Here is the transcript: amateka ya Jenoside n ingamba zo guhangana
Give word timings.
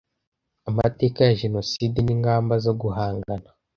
amateka 0.69 1.19
ya 1.27 1.37
Jenoside 1.41 1.97
n 2.01 2.09
ingamba 2.15 2.53
zo 2.65 2.73
guhangana 2.81 3.49